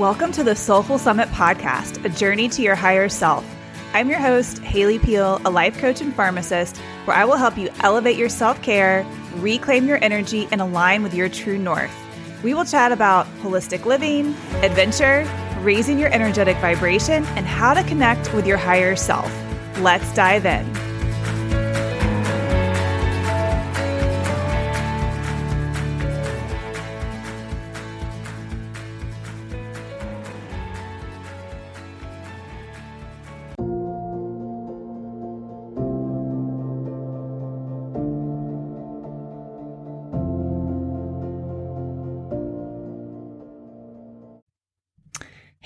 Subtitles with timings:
[0.00, 3.44] Welcome to the Soulful Summit podcast, a journey to your higher self.
[3.92, 7.68] I'm your host, Haley Peel, a life coach and pharmacist, where I will help you
[7.80, 11.94] elevate your self care, reclaim your energy, and align with your true north.
[12.42, 14.28] We will chat about holistic living,
[14.62, 15.30] adventure,
[15.60, 19.30] raising your energetic vibration, and how to connect with your higher self.
[19.80, 20.89] Let's dive in.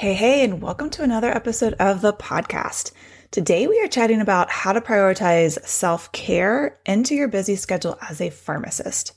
[0.05, 2.93] Hey, hey, and welcome to another episode of the podcast.
[3.31, 8.21] Today we are chatting about how to prioritize self care into your busy schedule as
[8.21, 9.15] a pharmacist.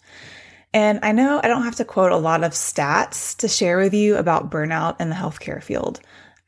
[0.74, 3.94] And I know I don't have to quote a lot of stats to share with
[3.94, 6.00] you about burnout in the healthcare field.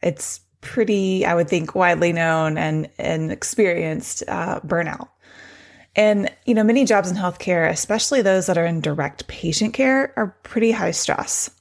[0.01, 5.09] It's pretty, I would think, widely known and, and experienced uh, burnout.
[5.97, 10.13] And, you know, many jobs in healthcare, especially those that are in direct patient care,
[10.15, 11.51] are pretty high stress.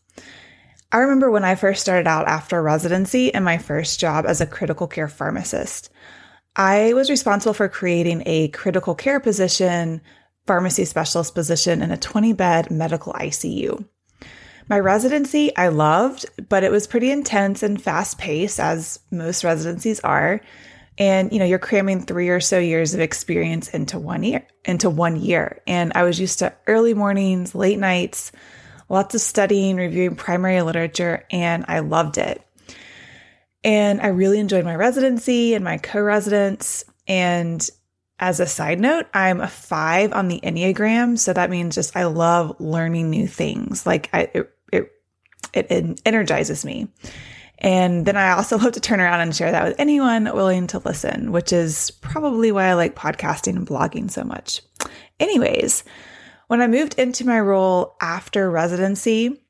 [0.91, 4.47] I remember when I first started out after residency and my first job as a
[4.47, 5.91] critical care pharmacist.
[6.57, 10.01] I was responsible for creating a critical care position,
[10.47, 13.85] pharmacy specialist position in a 20 bed medical ICU.
[14.71, 20.01] My residency I loved, but it was pretty intense and fast paced, as most residencies
[20.01, 20.41] are.
[20.97, 24.89] And you know, you're cramming three or so years of experience into one year, into
[24.89, 25.61] one year.
[25.67, 28.33] And I was used to early mornings, late nights,
[28.89, 32.43] lots of studying, reviewing primary literature, and I loved it.
[33.65, 36.85] And I really enjoyed my residency and my co residents.
[37.07, 37.69] And
[38.19, 41.19] as a side note, I'm a five on the Enneagram.
[41.19, 43.87] So that means just I love learning new things.
[43.87, 44.91] Like I, it, it,
[45.55, 46.89] it energizes me.
[47.59, 50.79] And then I also love to turn around and share that with anyone willing to
[50.79, 54.63] listen, which is probably why I like podcasting and blogging so much.
[55.21, 55.85] Anyways,
[56.49, 59.41] when I moved into my role after residency,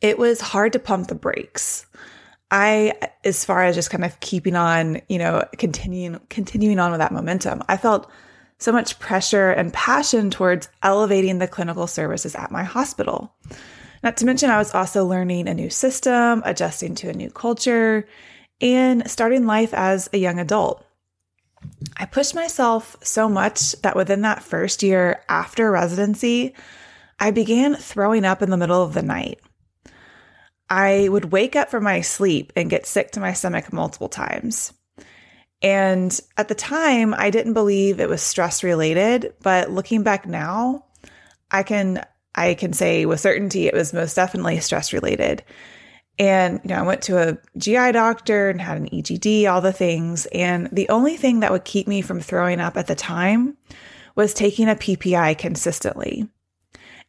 [0.00, 1.86] it was hard to pump the brakes.
[2.50, 2.92] I,
[3.24, 7.12] as far as just kind of keeping on, you know, continuing, continuing on with that
[7.12, 8.10] momentum, I felt
[8.58, 13.34] so much pressure and passion towards elevating the clinical services at my hospital.
[14.02, 18.06] Not to mention, I was also learning a new system, adjusting to a new culture,
[18.60, 20.84] and starting life as a young adult.
[21.96, 26.54] I pushed myself so much that within that first year after residency,
[27.18, 29.40] I began throwing up in the middle of the night.
[30.68, 34.72] I would wake up from my sleep and get sick to my stomach multiple times.
[35.60, 40.86] And at the time, I didn't believe it was stress related, but looking back now,
[41.50, 45.44] I can I can say with certainty it was most definitely stress related.
[46.18, 49.72] And, you know, I went to a GI doctor and had an EGD, all the
[49.72, 50.26] things.
[50.26, 53.56] And the only thing that would keep me from throwing up at the time
[54.14, 56.28] was taking a PPI consistently.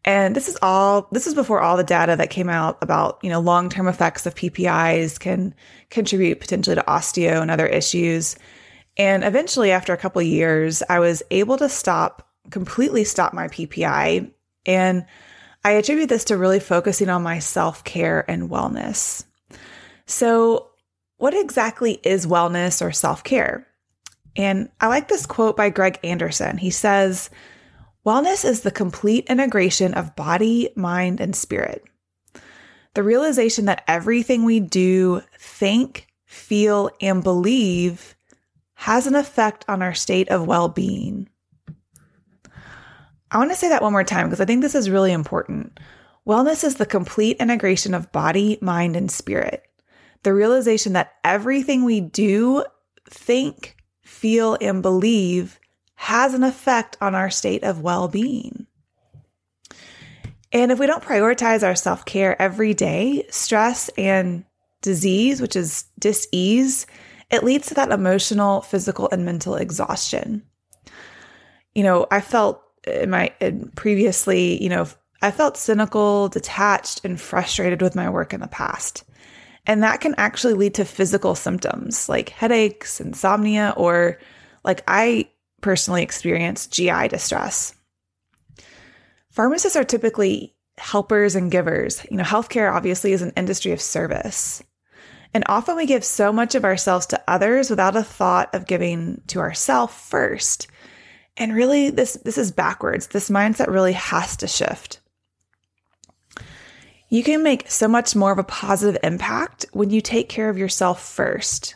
[0.06, 3.30] And this is all, this is before all the data that came out about, you
[3.30, 5.54] know, long term effects of PPIs can
[5.90, 8.36] contribute potentially to osteo and other issues.
[8.98, 14.30] And eventually, after a couple years, I was able to stop, completely stop my PPI.
[14.66, 15.06] And
[15.64, 19.26] I attribute this to really focusing on my self care and wellness.
[20.06, 20.70] So,
[21.18, 23.68] what exactly is wellness or self care?
[24.36, 26.58] And I like this quote by Greg Anderson.
[26.58, 27.30] He says,
[28.06, 31.84] Wellness is the complete integration of body, mind, and spirit.
[32.96, 38.16] The realization that everything we do, think, feel, and believe
[38.74, 41.30] has an effect on our state of well being.
[43.34, 45.80] I want to say that one more time because I think this is really important.
[46.28, 49.64] Wellness is the complete integration of body, mind, and spirit.
[50.22, 52.64] The realization that everything we do,
[53.10, 55.60] think, feel, and believe
[55.96, 58.68] has an effect on our state of well being.
[60.52, 64.46] And if we don't prioritize our self care every day, stress and
[64.82, 66.86] disease, which is dis ease,
[67.32, 70.44] it leads to that emotional, physical, and mental exhaustion.
[71.74, 74.88] You know, I felt in my in previously, you know,
[75.22, 79.04] I felt cynical, detached, and frustrated with my work in the past.
[79.66, 84.20] And that can actually lead to physical symptoms like headaches, insomnia, or
[84.66, 85.30] like I
[85.62, 87.74] personally experienced GI distress.
[89.32, 92.06] Pharmacists are typically helpers and givers.
[92.12, 94.62] You know, healthcare obviously is an industry of service.
[95.34, 99.22] And often we give so much of ourselves to others without a thought of giving
[99.28, 100.68] to ourselves first.
[101.38, 103.08] And really this this is backwards.
[103.08, 105.00] This mindset really has to shift.
[107.10, 110.58] You can make so much more of a positive impact when you take care of
[110.58, 111.76] yourself first.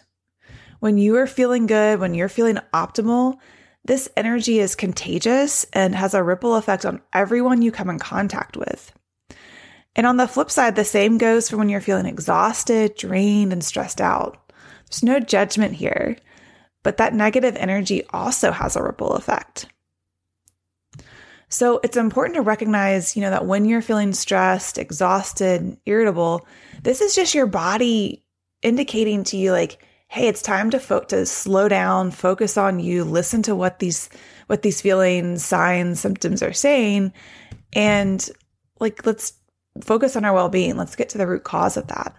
[0.79, 3.37] When you are feeling good, when you're feeling optimal,
[3.85, 8.57] this energy is contagious and has a ripple effect on everyone you come in contact
[8.57, 8.91] with.
[9.95, 13.63] And on the flip side, the same goes for when you're feeling exhausted, drained, and
[13.63, 14.51] stressed out.
[14.89, 16.17] There's no judgment here,
[16.87, 19.65] but that negative energy also has a ripple effect.
[21.49, 26.47] So it's important to recognize, you know, that when you're feeling stressed, exhausted, irritable,
[26.83, 28.23] this is just your body
[28.61, 33.03] indicating to you like, hey, it's time to fo- to slow down, focus on you,
[33.03, 34.09] listen to what these
[34.45, 37.11] what these feelings, signs, symptoms are saying,
[37.73, 38.29] and
[38.79, 39.33] like let's
[39.81, 40.77] focus on our well-being.
[40.77, 42.15] Let's get to the root cause of that.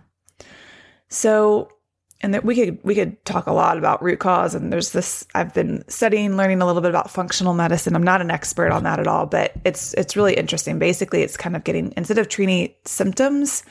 [1.08, 1.70] So,
[2.20, 5.26] and that we could we could talk a lot about root cause and there's this
[5.34, 7.94] I've been studying learning a little bit about functional medicine.
[7.94, 10.78] I'm not an expert on that at all, but it's it's really interesting.
[10.78, 13.62] Basically, it's kind of getting instead of treating symptoms,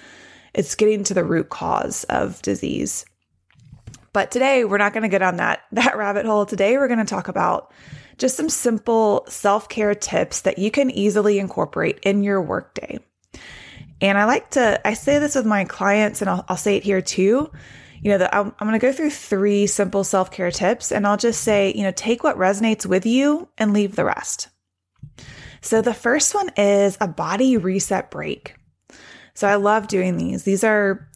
[0.54, 3.06] it's getting to the root cause of disease.
[4.14, 6.46] But today we're not going to get on that that rabbit hole.
[6.46, 7.72] Today we're going to talk about
[8.18, 12.98] just some simple self-care tips that you can easily incorporate in your workday.
[14.02, 16.84] And I like to, I say this with my clients and I'll, I'll say it
[16.84, 17.52] here too.
[18.07, 21.06] You know, that I'm, I'm going to go through three simple self care tips and
[21.06, 24.48] I'll just say, you know, take what resonates with you and leave the rest.
[25.59, 28.56] So the first one is a body reset break.
[29.33, 30.44] So I love doing these.
[30.44, 31.09] These are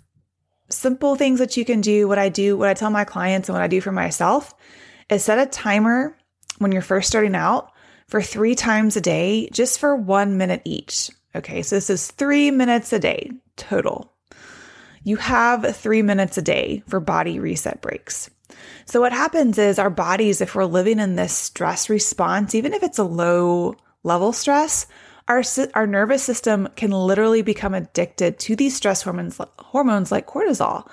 [0.68, 2.10] simple things that you can do.
[2.10, 4.54] What I do, what I tell my clients and what I do for myself
[5.10, 6.18] is set a timer
[6.58, 7.72] when you're first starting out
[8.10, 11.10] for three times a day, just for one minute each.
[11.38, 14.11] Okay, so this is three minutes a day total.
[15.04, 18.30] You have three minutes a day for body reset breaks.
[18.86, 22.84] So, what happens is our bodies, if we're living in this stress response, even if
[22.84, 24.88] it's a low level stress,
[25.28, 25.44] our,
[25.74, 30.88] our nervous system can literally become addicted to these stress hormones, hormones like cortisol.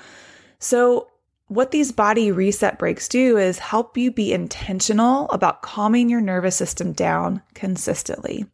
[0.58, 1.08] So,
[1.48, 6.56] what these body reset breaks do is help you be intentional about calming your nervous
[6.56, 8.46] system down consistently.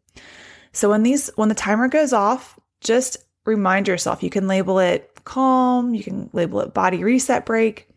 [0.73, 4.23] So when these when the timer goes off, just remind yourself.
[4.23, 7.89] You can label it calm, you can label it body reset break,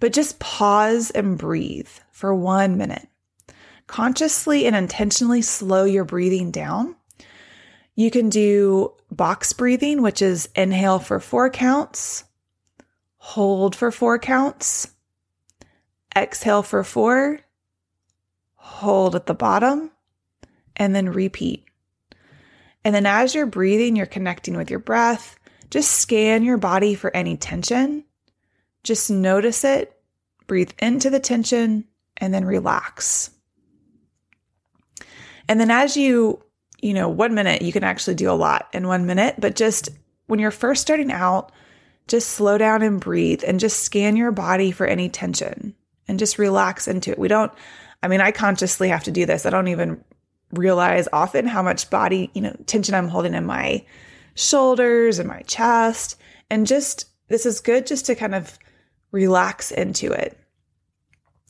[0.00, 3.08] but just pause and breathe for 1 minute.
[3.86, 6.96] Consciously and intentionally slow your breathing down.
[7.94, 12.24] You can do box breathing, which is inhale for 4 counts,
[13.16, 14.92] hold for 4 counts,
[16.16, 17.40] exhale for 4,
[18.54, 19.90] hold at the bottom,
[20.74, 21.64] and then repeat.
[22.84, 25.38] And then as you're breathing, you're connecting with your breath.
[25.70, 28.04] Just scan your body for any tension.
[28.84, 29.96] Just notice it,
[30.46, 31.84] breathe into the tension,
[32.16, 33.30] and then relax.
[35.48, 36.42] And then as you,
[36.80, 39.88] you know, one minute, you can actually do a lot in one minute, but just
[40.26, 41.52] when you're first starting out,
[42.08, 45.74] just slow down and breathe and just scan your body for any tension
[46.08, 47.18] and just relax into it.
[47.18, 47.52] We don't,
[48.02, 49.46] I mean, I consciously have to do this.
[49.46, 50.04] I don't even
[50.52, 53.84] realize often how much body, you know, tension I'm holding in my
[54.36, 56.16] shoulders and my chest.
[56.48, 58.56] And just, this is good just to kind of
[59.10, 60.38] relax into it.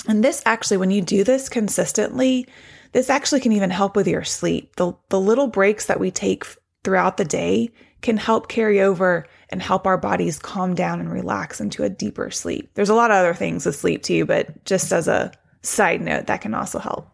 [0.08, 2.46] And this actually, when you do this consistently,
[2.92, 4.76] this actually can even help with your sleep.
[4.76, 6.46] The, the little breaks that we take
[6.82, 11.60] throughout the day can help carry over and help our bodies calm down and relax
[11.60, 12.70] into a deeper sleep.
[12.72, 15.32] There's a lot of other things with sleep too, but just as a
[15.66, 17.10] Side note, that can also help.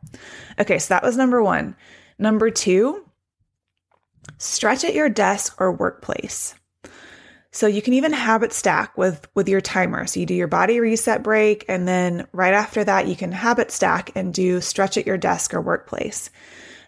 [0.59, 1.75] Okay, so that was number one.
[2.19, 3.03] Number two,
[4.39, 6.55] stretch at your desk or workplace.
[7.55, 10.07] So you can even habit stack with with your timer.
[10.07, 13.71] So you do your body reset break and then right after that you can habit
[13.71, 16.31] stack and do stretch at your desk or workplace.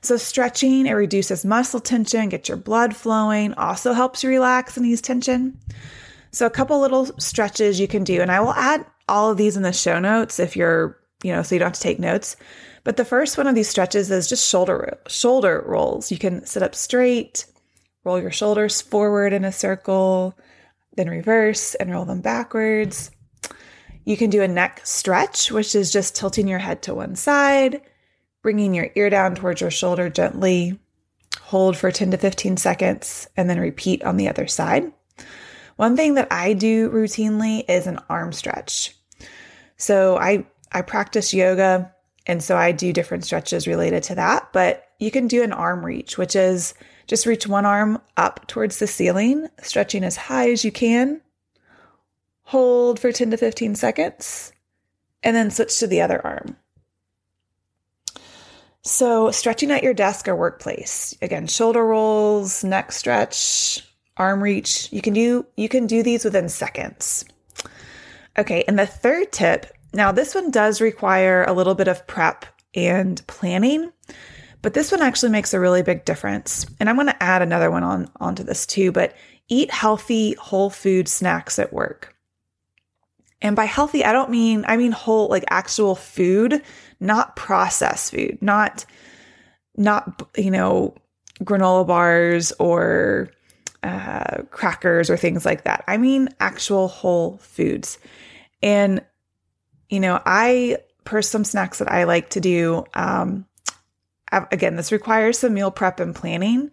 [0.00, 4.86] So stretching it reduces muscle tension, gets your blood flowing, also helps you relax and
[4.86, 5.58] ease tension.
[6.30, 9.58] So a couple little stretches you can do and I will add all of these
[9.58, 12.36] in the show notes if you're you know, so you don't have to take notes.
[12.84, 16.12] But the first one of these stretches is just shoulder shoulder rolls.
[16.12, 17.46] You can sit up straight,
[18.04, 20.38] roll your shoulders forward in a circle,
[20.96, 23.10] then reverse and roll them backwards.
[24.04, 27.80] You can do a neck stretch, which is just tilting your head to one side,
[28.42, 30.78] bringing your ear down towards your shoulder gently.
[31.40, 34.92] Hold for 10 to 15 seconds and then repeat on the other side.
[35.76, 38.94] One thing that I do routinely is an arm stretch.
[39.78, 41.93] So I I practice yoga,
[42.26, 44.52] and so I do different stretches related to that.
[44.52, 46.74] But you can do an arm reach, which is
[47.06, 51.20] just reach one arm up towards the ceiling, stretching as high as you can.
[52.44, 54.52] Hold for 10 to 15 seconds,
[55.22, 56.56] and then switch to the other arm.
[58.82, 61.16] So, stretching at your desk or workplace.
[61.22, 63.82] Again, shoulder rolls, neck stretch,
[64.18, 64.92] arm reach.
[64.92, 67.24] You can do you can do these within seconds.
[68.36, 72.44] Okay, and the third tip, now this one does require a little bit of prep
[72.74, 73.92] and planning,
[74.62, 76.66] but this one actually makes a really big difference.
[76.80, 79.14] And I'm going to add another one on onto this too, but
[79.48, 82.14] eat healthy whole food snacks at work.
[83.42, 86.62] And by healthy, I don't mean I mean whole like actual food,
[86.98, 88.84] not processed food, not
[89.76, 90.94] not you know
[91.42, 93.30] granola bars or
[93.82, 95.84] uh, crackers or things like that.
[95.86, 97.98] I mean actual whole foods.
[98.62, 99.04] And,
[99.94, 103.46] you know, I, per some snacks that I like to do, um,
[104.32, 106.72] again, this requires some meal prep and planning,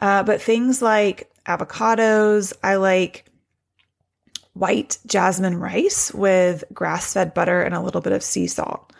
[0.00, 3.30] uh, but things like avocados, I like
[4.54, 8.92] white jasmine rice with grass fed butter and a little bit of sea salt.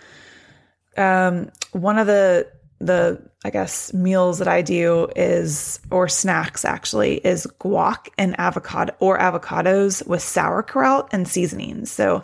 [0.97, 7.17] Um, one of the the I guess meals that I do is or snacks actually
[7.19, 11.91] is guac and avocado or avocados with sauerkraut and seasonings.
[11.91, 12.23] So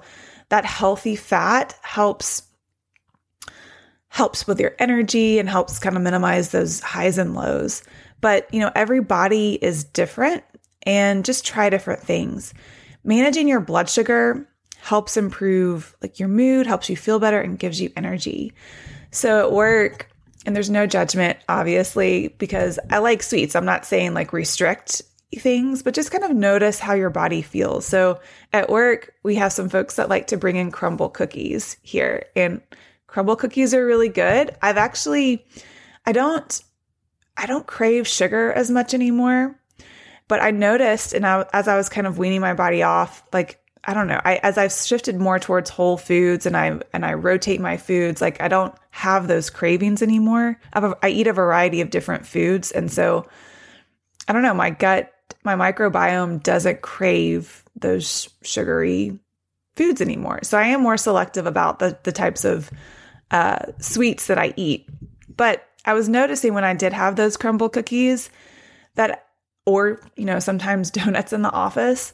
[0.52, 2.42] that healthy fat helps
[4.08, 7.82] helps with your energy and helps kind of minimize those highs and lows.
[8.20, 10.44] But, you know, every body is different
[10.82, 12.52] and just try different things.
[13.02, 14.46] Managing your blood sugar
[14.78, 18.52] helps improve like your mood, helps you feel better and gives you energy.
[19.10, 20.10] So at work,
[20.44, 23.56] and there's no judgment, obviously, because I like sweets.
[23.56, 25.00] I'm not saying like restrict
[25.38, 27.86] things, but just kind of notice how your body feels.
[27.86, 28.20] So
[28.52, 32.60] at work, we have some folks that like to bring in Crumbl cookies here, and
[33.08, 34.56] Crumbl cookies are really good.
[34.62, 35.44] I've actually,
[36.06, 36.62] I don't,
[37.36, 39.58] I don't crave sugar as much anymore,
[40.28, 43.62] but I noticed, and I, as I was kind of weaning my body off, like
[43.84, 44.20] I don't know.
[44.24, 48.20] I as I've shifted more towards whole foods and I and I rotate my foods,
[48.20, 50.58] like I don't have those cravings anymore.
[50.72, 53.26] I eat a variety of different foods, and so
[54.28, 54.54] I don't know.
[54.54, 55.12] My gut,
[55.44, 59.18] my microbiome doesn't crave those sugary
[59.76, 60.40] foods anymore.
[60.42, 62.70] So I am more selective about the the types of
[63.30, 64.88] uh, sweets that I eat.
[65.34, 68.30] But I was noticing when I did have those Crumbl cookies
[68.94, 69.26] that,
[69.66, 72.12] or you know, sometimes donuts in the office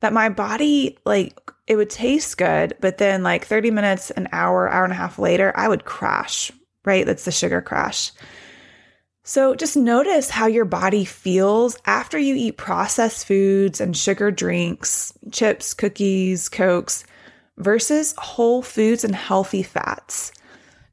[0.00, 4.68] that my body like it would taste good, but then like 30 minutes, an hour,
[4.68, 6.52] hour and a half later, I would crash,
[6.84, 7.04] right?
[7.04, 8.12] That's the sugar crash.
[9.28, 15.12] So just notice how your body feels after you eat processed foods and sugar drinks,
[15.32, 17.02] chips, cookies, cokes
[17.56, 20.30] versus whole foods and healthy fats.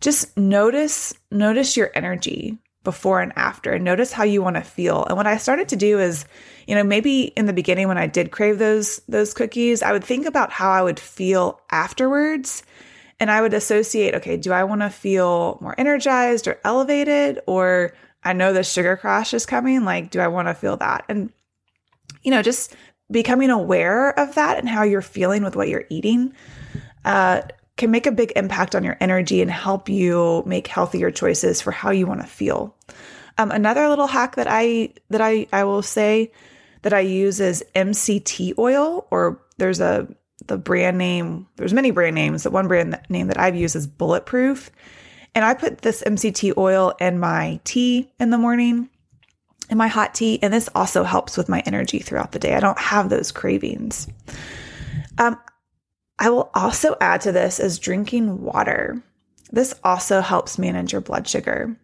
[0.02, 5.06] Just notice notice your energy before and after and notice how you want to feel.
[5.06, 6.26] And what I started to do is,
[6.66, 10.04] you know, maybe in the beginning when I did crave those those cookies, I would
[10.04, 12.64] think about how I would feel afterwards
[13.20, 17.94] and I would associate, okay, do I want to feel more energized or elevated or
[18.24, 21.06] I know the sugar crash is coming, like do I want to feel that?
[21.10, 21.32] And
[22.22, 22.76] you know, just
[23.12, 26.34] becoming aware of that and how you're feeling with what you're eating
[27.06, 27.42] uh,
[27.78, 31.72] can make a big impact on your energy and help you make healthier choices for
[31.72, 32.76] how you want to feel.
[33.38, 36.32] Um, another little hack that I that I I will say
[36.84, 40.08] that I use is MCT oil, or there's a
[40.48, 41.48] the brand name.
[41.56, 42.44] There's many brand names.
[42.44, 44.70] The one brand name that I've used is Bulletproof,
[45.36, 48.90] and I put this MCT oil in my tea in the morning,
[49.70, 52.54] in my hot tea, and this also helps with my energy throughout the day.
[52.54, 54.08] I don't have those cravings.
[55.18, 55.40] Um,
[56.20, 59.02] I will also add to this is drinking water.
[59.52, 61.76] This also helps manage your blood sugar.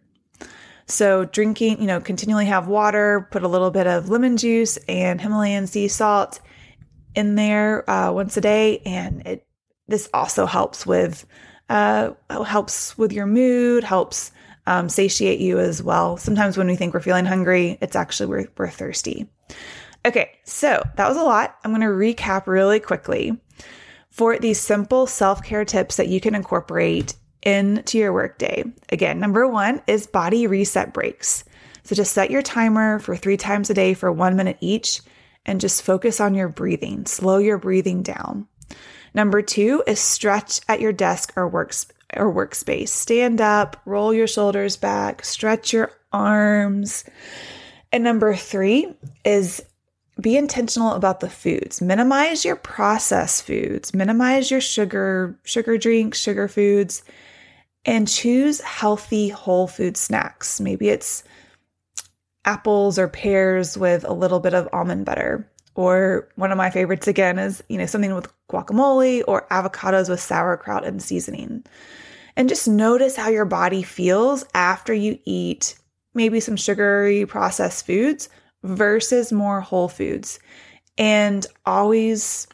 [0.86, 5.20] So, drinking, you know, continually have water, put a little bit of lemon juice and
[5.20, 6.40] Himalayan sea salt
[7.14, 9.46] in there uh, once a day, and it
[9.86, 11.26] this also helps with
[11.70, 12.12] uh,
[12.44, 14.32] helps with your mood, helps
[14.66, 16.16] um, satiate you as well.
[16.16, 19.26] Sometimes when we think we're feeling hungry, it's actually we're, we're thirsty.
[20.04, 21.56] Okay, so that was a lot.
[21.64, 23.38] I'm going to recap really quickly
[24.10, 28.64] for these simple self care tips that you can incorporate into your workday.
[28.90, 31.44] Again, number one is body reset breaks.
[31.84, 35.00] So just set your timer for three times a day for one minute each
[35.46, 37.06] and just focus on your breathing.
[37.06, 38.46] Slow your breathing down.
[39.14, 41.86] Number two is stretch at your desk or works
[42.16, 42.88] or workspace.
[42.88, 47.04] Stand up, roll your shoulders back, stretch your arms.
[47.92, 49.62] And number three is
[50.20, 51.80] be intentional about the foods.
[51.80, 57.02] Minimize your processed foods, minimize your sugar, sugar drinks, sugar foods,
[57.84, 60.60] and choose healthy whole food snacks.
[60.60, 61.24] Maybe it's
[62.44, 65.48] apples or pears with a little bit of almond butter.
[65.74, 70.20] Or one of my favorites again is, you know, something with guacamole or avocados with
[70.20, 71.64] sauerkraut and seasoning.
[72.36, 75.76] And just notice how your body feels after you eat
[76.14, 78.28] maybe some sugary processed foods
[78.62, 80.38] versus more whole foods.
[80.98, 82.46] And always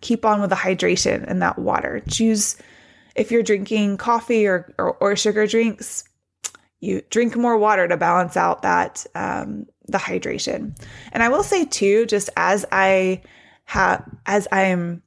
[0.00, 2.02] keep on with the hydration and that water.
[2.08, 2.56] Choose
[3.14, 6.04] if you're drinking coffee or, or, or sugar drinks,
[6.80, 10.78] you drink more water to balance out that um, the hydration.
[11.12, 13.22] And I will say too, just as I
[13.64, 15.02] have as I'm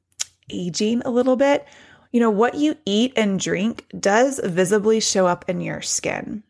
[0.50, 1.66] aging a little bit,
[2.12, 6.42] you know, what you eat and drink does visibly show up in your skin.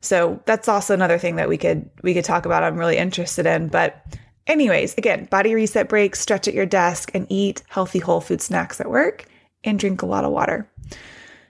[0.00, 2.64] So that's also another thing that we could we could talk about.
[2.64, 4.04] I'm really interested in, but
[4.46, 8.80] anyways, again, body reset breaks, stretch at your desk and eat healthy whole food snacks
[8.80, 9.26] at work
[9.64, 10.68] and drink a lot of water.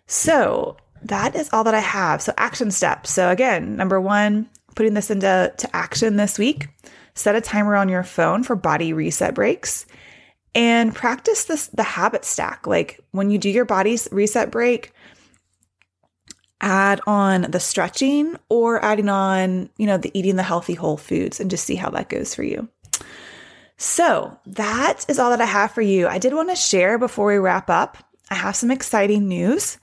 [0.07, 2.21] So, that is all that I have.
[2.21, 3.11] So, action steps.
[3.11, 6.69] So, again, number 1, putting this into to action this week.
[7.15, 9.87] Set a timer on your phone for body reset breaks
[10.55, 12.67] and practice this the habit stack.
[12.67, 14.93] Like when you do your body's reset break,
[16.61, 21.41] add on the stretching or adding on, you know, the eating the healthy whole foods
[21.41, 22.69] and just see how that goes for you.
[23.79, 26.07] So, that is all that I have for you.
[26.07, 27.99] I did want to share before we wrap up.
[28.31, 29.79] I have some exciting news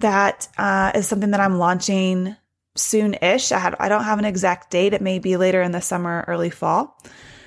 [0.00, 2.36] that uh, is something that I'm launching
[2.78, 3.52] soon-ish.
[3.52, 4.94] I I don't have an exact date.
[4.94, 6.98] It may be later in the summer, early fall.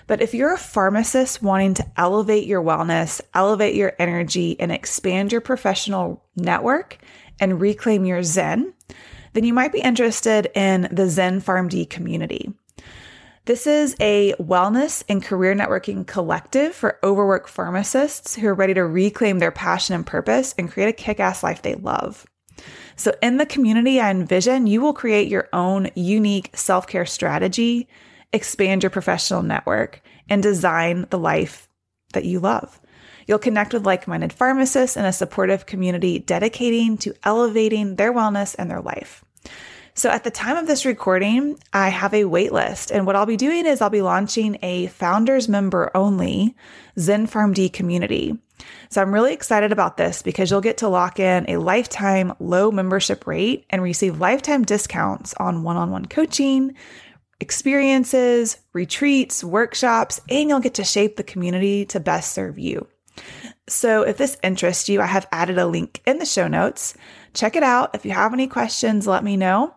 [0.08, 5.32] But if you're a pharmacist wanting to elevate your wellness, elevate your energy, and expand
[5.32, 6.98] your professional network
[7.40, 8.74] and reclaim your Zen,
[9.34, 12.54] then you might be interested in the Zen PharmD community.
[13.46, 18.86] This is a wellness and career networking collective for overworked pharmacists who are ready to
[18.86, 22.26] reclaim their passion and purpose and create a kick ass life they love.
[22.96, 27.88] So, in the community I envision, you will create your own unique self care strategy,
[28.34, 31.68] expand your professional network, and design the life
[32.14, 32.80] that you love.
[33.28, 38.56] You'll connect with like minded pharmacists in a supportive community dedicating to elevating their wellness
[38.58, 39.24] and their life.
[39.94, 42.92] So at the time of this recording, I have a wait list.
[42.92, 46.56] And what I'll be doing is I'll be launching a founders member only
[46.98, 48.38] Zen PharmD community.
[48.90, 52.72] So I'm really excited about this because you'll get to lock in a lifetime low
[52.72, 56.76] membership rate and receive lifetime discounts on one on one coaching,
[57.40, 62.88] experiences, retreats, workshops, and you'll get to shape the community to best serve you.
[63.68, 66.96] So if this interests you, I have added a link in the show notes.
[67.34, 67.96] Check it out.
[67.96, 69.74] If you have any questions, let me know.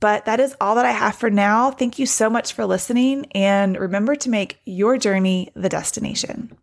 [0.00, 1.70] But that is all that I have for now.
[1.70, 6.56] Thank you so much for listening, and remember to make your journey the destination.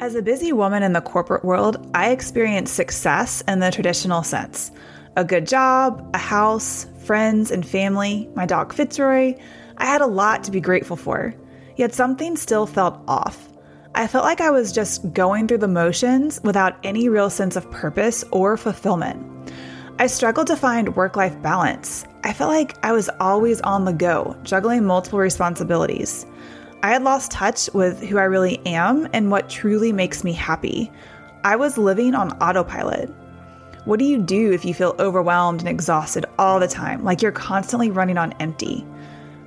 [0.00, 4.70] As a busy woman in the corporate world, I experienced success in the traditional sense
[5.16, 9.34] a good job, a house, friends, and family, my dog Fitzroy.
[9.78, 11.34] I had a lot to be grateful for,
[11.74, 13.48] yet something still felt off.
[13.96, 17.68] I felt like I was just going through the motions without any real sense of
[17.72, 19.52] purpose or fulfillment.
[19.98, 22.04] I struggled to find work life balance.
[22.22, 26.24] I felt like I was always on the go, juggling multiple responsibilities.
[26.80, 30.92] I had lost touch with who I really am and what truly makes me happy.
[31.42, 33.10] I was living on autopilot.
[33.84, 37.32] What do you do if you feel overwhelmed and exhausted all the time, like you're
[37.32, 38.86] constantly running on empty?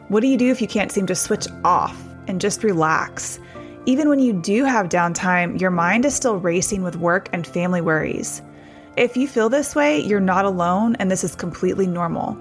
[0.09, 3.39] What do you do if you can't seem to switch off and just relax?
[3.85, 7.79] Even when you do have downtime, your mind is still racing with work and family
[7.79, 8.41] worries.
[8.97, 12.37] If you feel this way, you're not alone and this is completely normal.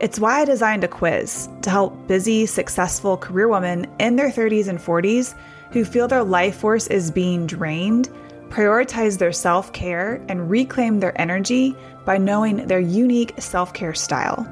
[0.00, 4.66] It's why I designed a quiz to help busy, successful career women in their 30s
[4.68, 5.34] and 40s
[5.72, 8.08] who feel their life force is being drained
[8.50, 14.42] prioritize their self care and reclaim their energy by knowing their unique self care style.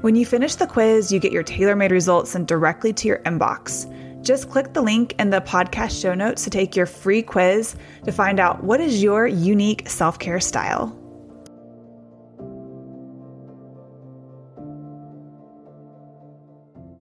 [0.00, 3.18] When you finish the quiz, you get your tailor made results sent directly to your
[3.20, 3.92] inbox.
[4.22, 8.12] Just click the link in the podcast show notes to take your free quiz to
[8.12, 10.96] find out what is your unique self care style.